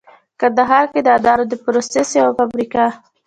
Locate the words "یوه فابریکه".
2.19-2.85